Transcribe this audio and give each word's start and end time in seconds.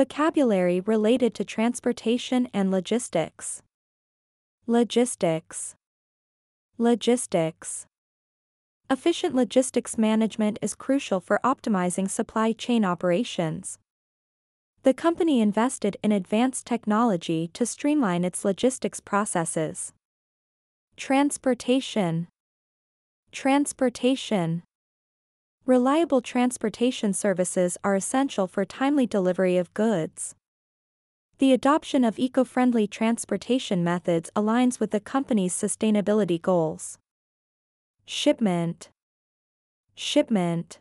Vocabulary 0.00 0.80
related 0.80 1.34
to 1.34 1.44
transportation 1.44 2.48
and 2.54 2.70
logistics. 2.70 3.60
Logistics. 4.66 5.74
Logistics. 6.78 7.84
Efficient 8.88 9.34
logistics 9.34 9.98
management 9.98 10.58
is 10.62 10.74
crucial 10.74 11.20
for 11.20 11.38
optimizing 11.44 12.08
supply 12.08 12.52
chain 12.52 12.82
operations. 12.82 13.78
The 14.84 14.94
company 14.94 15.42
invested 15.42 15.98
in 16.02 16.12
advanced 16.12 16.64
technology 16.64 17.50
to 17.52 17.66
streamline 17.66 18.24
its 18.24 18.42
logistics 18.42 19.00
processes. 19.00 19.92
Transportation. 20.96 22.28
Transportation. 23.32 24.62
Reliable 25.70 26.20
transportation 26.20 27.12
services 27.12 27.78
are 27.84 27.94
essential 27.94 28.48
for 28.48 28.64
timely 28.64 29.06
delivery 29.06 29.56
of 29.56 29.72
goods. 29.72 30.34
The 31.38 31.52
adoption 31.52 32.02
of 32.02 32.18
eco-friendly 32.18 32.88
transportation 32.88 33.84
methods 33.84 34.32
aligns 34.34 34.80
with 34.80 34.90
the 34.90 34.98
company's 34.98 35.54
sustainability 35.54 36.42
goals. 36.42 36.98
Shipment. 38.04 38.88
Shipment. 39.94 40.80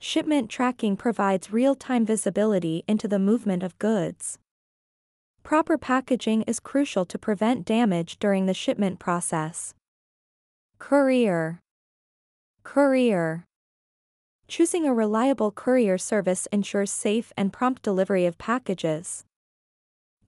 Shipment 0.00 0.50
tracking 0.50 0.96
provides 0.96 1.52
real-time 1.52 2.04
visibility 2.04 2.82
into 2.88 3.06
the 3.06 3.20
movement 3.20 3.62
of 3.62 3.78
goods. 3.78 4.40
Proper 5.44 5.78
packaging 5.78 6.42
is 6.48 6.58
crucial 6.58 7.04
to 7.04 7.20
prevent 7.20 7.64
damage 7.64 8.18
during 8.18 8.46
the 8.46 8.52
shipment 8.52 8.98
process. 8.98 9.74
Courier. 10.80 11.60
Courier. 12.64 13.44
Choosing 14.48 14.86
a 14.86 14.94
reliable 14.94 15.50
courier 15.50 15.98
service 15.98 16.46
ensures 16.52 16.90
safe 16.90 17.32
and 17.36 17.52
prompt 17.52 17.82
delivery 17.82 18.26
of 18.26 18.38
packages. 18.38 19.24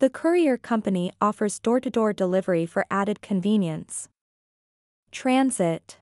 The 0.00 0.10
courier 0.10 0.56
company 0.56 1.12
offers 1.20 1.58
door-to-door 1.60 2.12
delivery 2.12 2.66
for 2.66 2.84
added 2.90 3.20
convenience. 3.20 4.08
Transit. 5.12 5.98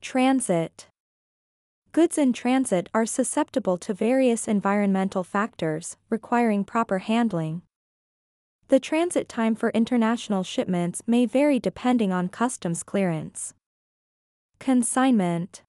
Transit. 0.00 0.86
Goods 1.90 2.18
in 2.18 2.32
transit 2.32 2.88
are 2.94 3.06
susceptible 3.06 3.78
to 3.78 3.94
various 3.94 4.46
environmental 4.46 5.24
factors, 5.24 5.96
requiring 6.10 6.62
proper 6.62 6.98
handling. 6.98 7.62
The 8.68 8.78
transit 8.78 9.28
time 9.28 9.56
for 9.56 9.70
international 9.70 10.44
shipments 10.44 11.02
may 11.06 11.26
vary 11.26 11.58
depending 11.58 12.12
on 12.12 12.28
customs 12.28 12.82
clearance. 12.82 13.54
Consignment. 14.60 15.62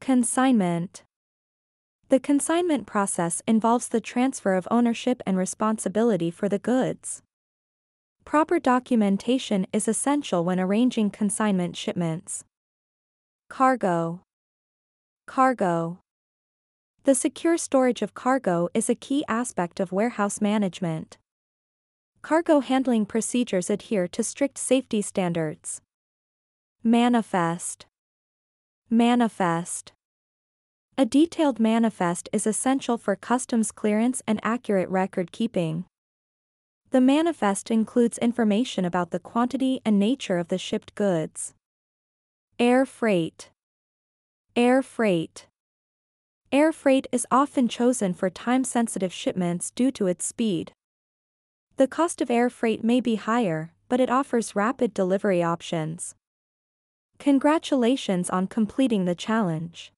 Consignment. 0.00 1.02
The 2.08 2.18
consignment 2.18 2.86
process 2.86 3.42
involves 3.46 3.88
the 3.88 4.00
transfer 4.00 4.54
of 4.54 4.66
ownership 4.70 5.22
and 5.26 5.36
responsibility 5.36 6.30
for 6.30 6.48
the 6.48 6.58
goods. 6.58 7.22
Proper 8.24 8.58
documentation 8.58 9.66
is 9.74 9.86
essential 9.86 10.42
when 10.42 10.58
arranging 10.58 11.10
consignment 11.10 11.76
shipments. 11.76 12.44
Cargo. 13.50 14.22
Cargo. 15.26 15.98
The 17.04 17.14
secure 17.14 17.58
storage 17.58 18.00
of 18.00 18.14
cargo 18.14 18.68
is 18.72 18.88
a 18.88 18.94
key 18.94 19.22
aspect 19.28 19.80
of 19.80 19.92
warehouse 19.92 20.40
management. 20.40 21.18
Cargo 22.22 22.60
handling 22.60 23.04
procedures 23.04 23.68
adhere 23.68 24.08
to 24.08 24.22
strict 24.22 24.56
safety 24.56 25.02
standards. 25.02 25.82
Manifest. 26.82 27.84
Manifest. 28.92 29.92
A 30.98 31.06
detailed 31.06 31.60
manifest 31.60 32.28
is 32.32 32.44
essential 32.44 32.98
for 32.98 33.14
customs 33.14 33.70
clearance 33.70 34.20
and 34.26 34.40
accurate 34.42 34.88
record 34.88 35.30
keeping. 35.30 35.84
The 36.90 37.00
manifest 37.00 37.70
includes 37.70 38.18
information 38.18 38.84
about 38.84 39.12
the 39.12 39.20
quantity 39.20 39.80
and 39.84 40.00
nature 40.00 40.38
of 40.38 40.48
the 40.48 40.58
shipped 40.58 40.96
goods. 40.96 41.54
Air 42.58 42.84
freight. 42.84 43.50
Air 44.56 44.82
freight. 44.82 45.46
Air 46.50 46.72
freight 46.72 47.06
is 47.12 47.28
often 47.30 47.68
chosen 47.68 48.12
for 48.12 48.28
time-sensitive 48.28 49.12
shipments 49.12 49.70
due 49.70 49.92
to 49.92 50.08
its 50.08 50.26
speed. 50.26 50.72
The 51.76 51.86
cost 51.86 52.20
of 52.20 52.28
air 52.28 52.50
freight 52.50 52.82
may 52.82 53.00
be 53.00 53.14
higher, 53.14 53.72
but 53.88 54.00
it 54.00 54.10
offers 54.10 54.56
rapid 54.56 54.92
delivery 54.92 55.44
options. 55.44 56.16
Congratulations 57.20 58.30
on 58.30 58.46
completing 58.46 59.04
the 59.04 59.14
challenge. 59.14 59.92